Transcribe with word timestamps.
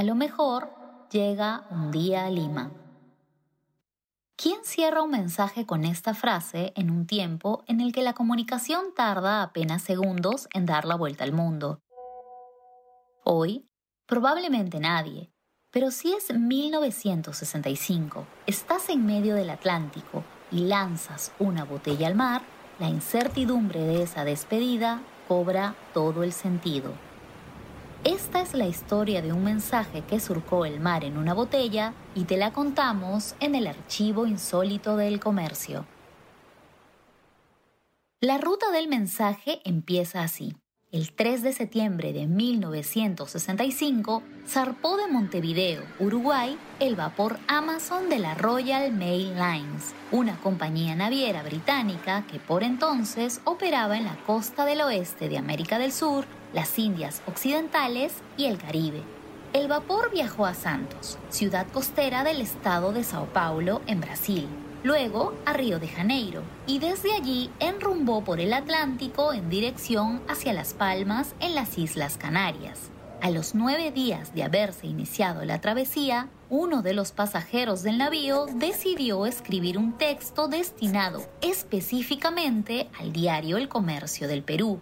A 0.00 0.02
lo 0.02 0.14
mejor 0.14 0.70
llega 1.10 1.66
un 1.70 1.90
día 1.90 2.24
a 2.24 2.30
Lima. 2.30 2.72
¿Quién 4.34 4.60
cierra 4.64 5.02
un 5.02 5.10
mensaje 5.10 5.66
con 5.66 5.84
esta 5.84 6.14
frase 6.14 6.72
en 6.74 6.90
un 6.90 7.06
tiempo 7.06 7.64
en 7.66 7.82
el 7.82 7.92
que 7.92 8.00
la 8.00 8.14
comunicación 8.14 8.94
tarda 8.96 9.42
apenas 9.42 9.82
segundos 9.82 10.48
en 10.54 10.64
dar 10.64 10.86
la 10.86 10.94
vuelta 10.94 11.24
al 11.24 11.34
mundo? 11.34 11.82
Hoy, 13.24 13.68
probablemente 14.06 14.80
nadie, 14.80 15.30
pero 15.70 15.90
si 15.90 16.14
es 16.14 16.32
1965, 16.32 18.24
estás 18.46 18.88
en 18.88 19.04
medio 19.04 19.34
del 19.34 19.50
Atlántico 19.50 20.24
y 20.50 20.60
lanzas 20.60 21.30
una 21.38 21.64
botella 21.64 22.06
al 22.06 22.14
mar, 22.14 22.40
la 22.78 22.88
incertidumbre 22.88 23.80
de 23.80 24.04
esa 24.04 24.24
despedida 24.24 25.02
cobra 25.28 25.74
todo 25.92 26.22
el 26.22 26.32
sentido. 26.32 27.09
Esta 28.04 28.40
es 28.40 28.54
la 28.54 28.66
historia 28.66 29.20
de 29.20 29.34
un 29.34 29.44
mensaje 29.44 30.02
que 30.08 30.20
surcó 30.20 30.64
el 30.64 30.80
mar 30.80 31.04
en 31.04 31.18
una 31.18 31.34
botella 31.34 31.92
y 32.14 32.24
te 32.24 32.38
la 32.38 32.50
contamos 32.50 33.34
en 33.40 33.54
el 33.54 33.66
archivo 33.66 34.26
insólito 34.26 34.96
del 34.96 35.20
comercio. 35.20 35.84
La 38.20 38.38
ruta 38.38 38.70
del 38.70 38.88
mensaje 38.88 39.60
empieza 39.64 40.22
así. 40.22 40.56
El 40.90 41.12
3 41.12 41.42
de 41.42 41.52
septiembre 41.52 42.14
de 42.14 42.26
1965 42.26 44.22
zarpó 44.46 44.96
de 44.96 45.06
Montevideo, 45.06 45.82
Uruguay, 45.98 46.58
el 46.80 46.96
vapor 46.96 47.38
Amazon 47.48 48.08
de 48.08 48.18
la 48.18 48.34
Royal 48.34 48.92
Mail 48.92 49.34
Lines, 49.34 49.94
una 50.10 50.38
compañía 50.38 50.96
naviera 50.96 51.42
británica 51.42 52.26
que 52.26 52.40
por 52.40 52.64
entonces 52.64 53.42
operaba 53.44 53.98
en 53.98 54.04
la 54.04 54.16
costa 54.26 54.64
del 54.64 54.80
oeste 54.80 55.28
de 55.28 55.38
América 55.38 55.78
del 55.78 55.92
Sur, 55.92 56.24
las 56.52 56.78
Indias 56.78 57.22
Occidentales 57.26 58.12
y 58.36 58.46
el 58.46 58.58
Caribe. 58.58 59.02
El 59.52 59.68
vapor 59.68 60.10
viajó 60.10 60.46
a 60.46 60.54
Santos, 60.54 61.18
ciudad 61.28 61.66
costera 61.72 62.22
del 62.22 62.40
estado 62.40 62.92
de 62.92 63.02
Sao 63.02 63.26
Paulo, 63.26 63.82
en 63.86 64.00
Brasil, 64.00 64.46
luego 64.82 65.34
a 65.44 65.52
Río 65.52 65.78
de 65.78 65.88
Janeiro 65.88 66.42
y 66.66 66.78
desde 66.78 67.12
allí 67.12 67.50
enrumbó 67.58 68.22
por 68.22 68.40
el 68.40 68.52
Atlántico 68.52 69.32
en 69.32 69.50
dirección 69.50 70.22
hacia 70.28 70.52
Las 70.52 70.74
Palmas 70.74 71.34
en 71.40 71.54
las 71.54 71.78
Islas 71.78 72.16
Canarias. 72.16 72.90
A 73.22 73.30
los 73.30 73.54
nueve 73.54 73.90
días 73.90 74.34
de 74.34 74.44
haberse 74.44 74.86
iniciado 74.86 75.44
la 75.44 75.60
travesía, 75.60 76.28
uno 76.48 76.80
de 76.80 76.94
los 76.94 77.12
pasajeros 77.12 77.82
del 77.82 77.98
navío 77.98 78.46
decidió 78.54 79.26
escribir 79.26 79.76
un 79.76 79.98
texto 79.98 80.48
destinado 80.48 81.28
específicamente 81.42 82.88
al 82.98 83.12
diario 83.12 83.58
El 83.58 83.68
Comercio 83.68 84.26
del 84.26 84.42
Perú, 84.42 84.80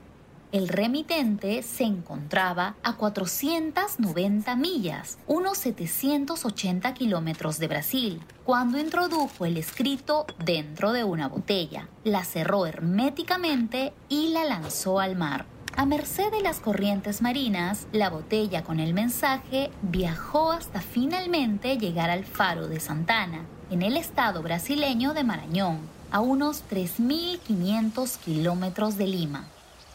el 0.52 0.68
remitente 0.68 1.62
se 1.62 1.84
encontraba 1.84 2.74
a 2.82 2.96
490 2.96 4.56
millas, 4.56 5.18
unos 5.26 5.58
780 5.58 6.94
kilómetros 6.94 7.58
de 7.58 7.68
Brasil, 7.68 8.22
cuando 8.44 8.78
introdujo 8.78 9.44
el 9.44 9.56
escrito 9.58 10.26
dentro 10.44 10.92
de 10.92 11.04
una 11.04 11.28
botella, 11.28 11.88
la 12.04 12.24
cerró 12.24 12.66
herméticamente 12.66 13.92
y 14.08 14.28
la 14.28 14.44
lanzó 14.44 15.00
al 15.00 15.16
mar. 15.16 15.44
A 15.76 15.86
merced 15.86 16.30
de 16.32 16.40
las 16.40 16.58
corrientes 16.58 17.22
marinas, 17.22 17.86
la 17.92 18.10
botella 18.10 18.64
con 18.64 18.80
el 18.80 18.94
mensaje 18.94 19.70
viajó 19.82 20.50
hasta 20.50 20.80
finalmente 20.80 21.78
llegar 21.78 22.10
al 22.10 22.24
faro 22.24 22.66
de 22.66 22.80
Santana, 22.80 23.44
en 23.70 23.82
el 23.82 23.96
estado 23.96 24.42
brasileño 24.42 25.14
de 25.14 25.24
Marañón, 25.24 25.78
a 26.10 26.20
unos 26.20 26.64
3.500 26.70 28.16
kilómetros 28.18 28.96
de 28.96 29.06
Lima. 29.06 29.46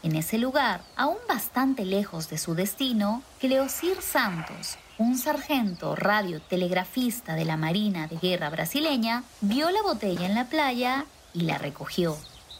En 0.03 0.18
ese 0.18 0.38
lugar, 0.38 0.81
aún 0.97 1.16
bastante 1.30 1.86
lejos 1.86 2.30
de 2.30 2.38
su 2.38 2.56
destino, 2.56 3.24
Cleosir 3.40 4.02
Santos, 4.02 4.78
un 4.97 5.18
sargento 5.18 5.96
radiotelegrafista 5.96 7.36
de 7.36 7.46
la 7.46 7.56
Marina 7.56 8.08
de 8.08 8.18
Guerra 8.18 8.50
brasileña, 8.50 9.24
vio 9.40 9.72
la 9.72 9.81
botella 9.81 10.25
en 10.25 10.36
la 10.36 10.44
playa 10.46 11.06
y 11.34 11.44
la 11.44 11.58
recogió. 11.58 12.18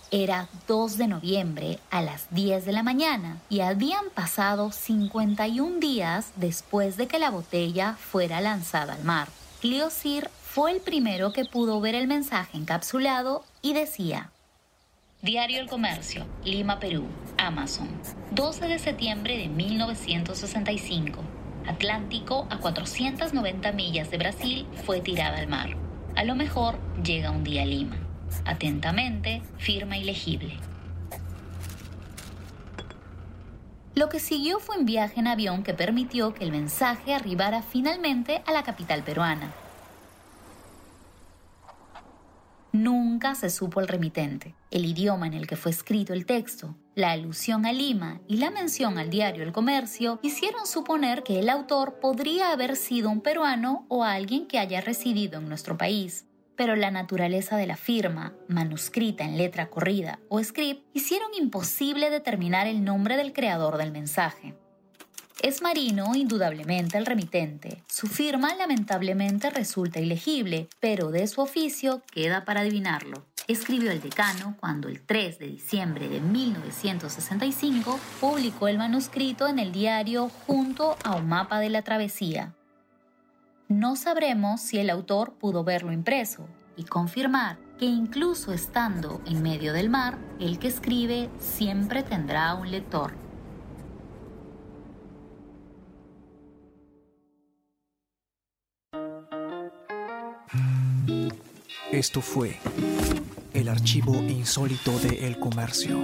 Era 0.10 0.48
2 0.68 0.98
de 0.98 1.08
noviembre 1.08 1.80
a 1.92 2.02
las 2.02 2.28
10 2.30 2.64
de 2.64 2.72
la 2.72 2.82
mañana 2.82 3.40
y 3.50 3.60
habían 3.60 4.10
pasado 4.16 4.72
51 4.72 5.80
días 5.80 6.32
después 6.38 6.96
de 6.96 7.08
que 7.08 7.20
la 7.20 7.30
botella 7.30 7.98
fuera 8.00 8.40
lanzada 8.40 8.94
al 8.94 9.04
mar. 9.04 9.28
Cleosir 9.60 10.30
fue 10.44 10.72
el 10.72 10.80
primero 10.80 11.34
que 11.34 11.44
pudo 11.44 11.82
ver 11.82 11.96
el 11.96 12.08
mensaje 12.08 12.58
encapsulado 12.58 13.44
y 13.62 13.74
decía, 13.74 14.30
Diario 15.24 15.62
El 15.62 15.70
Comercio, 15.70 16.26
Lima, 16.44 16.82
Perú, 16.82 17.06
Amazon, 17.38 17.88
12 18.32 18.68
de 18.68 18.78
septiembre 18.78 19.38
de 19.38 19.48
1965. 19.48 21.22
Atlántico 21.66 22.46
a 22.50 22.58
490 22.58 23.72
millas 23.72 24.12
de 24.12 24.18
Brasil 24.18 24.68
fue 24.86 25.00
tirada 25.00 25.38
al 25.38 25.48
mar. 25.48 25.78
A 26.18 26.26
lo 26.26 26.36
mejor 26.36 26.78
llega 27.02 27.32
un 27.32 27.46
día 27.46 27.62
a 27.62 27.66
Lima. 27.66 27.96
Atentamente, 28.44 29.42
firma 29.60 29.98
ilegible. 29.98 30.58
Lo 33.96 34.10
que 34.10 34.20
siguió 34.20 34.60
fue 34.60 34.78
un 34.78 34.86
viaje 34.86 35.22
en 35.22 35.28
avión 35.28 35.64
que 35.64 35.74
permitió 35.74 36.34
que 36.34 36.44
el 36.44 36.52
mensaje 36.52 37.14
arribara 37.14 37.62
finalmente 37.62 38.44
a 38.46 38.52
la 38.52 38.64
capital 38.64 39.04
peruana. 39.04 39.54
Nunca 42.74 43.36
se 43.36 43.52
supo 43.52 43.82
el 43.82 43.88
remitente, 43.88 44.56
el 44.72 44.86
idioma 44.86 45.28
en 45.28 45.36
el 45.36 45.46
que 45.46 45.56
fue 45.56 45.70
escrito 45.70 46.12
el 46.12 46.26
texto, 46.26 46.76
la 46.96 47.12
alusión 47.12 47.68
a 47.68 47.72
Lima 47.72 48.20
y 48.28 48.38
la 48.38 48.50
mención 48.50 48.98
al 48.98 49.12
diario 49.12 49.44
El 49.44 49.52
Comercio 49.52 50.20
hicieron 50.24 50.66
suponer 50.66 51.22
que 51.22 51.38
el 51.38 51.50
autor 51.50 52.00
podría 52.00 52.52
haber 52.52 52.76
sido 52.76 53.12
un 53.12 53.22
peruano 53.22 53.86
o 53.90 54.04
alguien 54.04 54.48
que 54.48 54.58
haya 54.58 54.82
residido 54.82 55.38
en 55.38 55.50
nuestro 55.50 55.78
país. 55.78 56.26
Pero 56.56 56.76
la 56.76 56.90
naturaleza 56.90 57.58
de 57.58 57.68
la 57.68 57.78
firma, 57.78 58.34
manuscrita 58.48 59.24
en 59.24 59.38
letra 59.38 59.70
corrida 59.70 60.20
o 60.28 60.44
script, 60.44 60.84
hicieron 60.96 61.30
imposible 61.40 62.10
determinar 62.10 62.66
el 62.66 62.84
nombre 62.84 63.18
del 63.18 63.34
creador 63.34 63.78
del 63.78 63.92
mensaje. 63.92 64.56
Es 65.44 65.62
marino, 65.62 66.16
indudablemente, 66.16 66.98
el 66.98 67.06
remitente. 67.06 67.84
Su 67.90 68.08
firma 68.08 68.56
lamentablemente 68.56 69.50
resulta 69.50 70.00
ilegible, 70.00 70.70
pero 70.80 71.12
de 71.12 71.28
su 71.28 71.42
oficio 71.42 72.02
queda 72.14 72.46
para 72.46 72.62
adivinarlo. 72.62 73.26
Escribió 73.50 73.92
el 73.92 74.00
decano 74.00 74.56
cuando 74.62 74.88
el 74.88 75.02
3 75.02 75.40
de 75.40 75.48
diciembre 75.48 76.08
de 76.08 76.22
1965 76.22 78.00
publicó 78.22 78.70
el 78.70 78.78
manuscrito 78.78 79.46
en 79.50 79.60
el 79.60 79.74
diario 79.74 80.30
junto 80.48 80.96
a 81.04 81.18
un 81.18 81.28
mapa 81.28 81.60
de 81.60 81.70
la 81.70 81.82
travesía. 81.82 82.54
No 83.68 83.98
sabremos 83.98 84.62
si 84.62 84.78
el 84.78 84.90
autor 84.90 85.34
pudo 85.34 85.66
verlo 85.66 85.92
impreso 85.92 86.48
y 86.78 86.86
confirmar 86.86 87.58
que 87.78 87.86
incluso 87.86 88.54
estando 88.54 89.22
en 89.26 89.42
medio 89.42 89.74
del 89.74 89.90
mar, 89.90 90.18
el 90.40 90.58
que 90.58 90.70
escribe 90.70 91.30
siempre 91.38 92.02
tendrá 92.02 92.54
un 92.54 92.72
lector. 92.72 93.23
Esto 101.92 102.22
fue 102.22 102.60
el 103.54 103.70
archivo 103.70 104.16
insólito 104.16 104.98
de 105.00 105.28
El 105.28 105.40
Comercio. 105.40 106.04